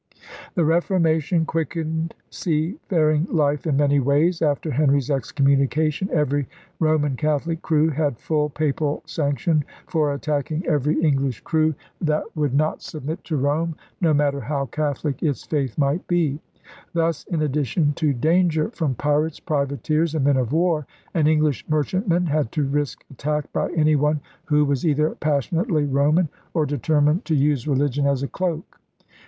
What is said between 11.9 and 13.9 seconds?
that would KING HENRY VIII 29 not submit to Rome,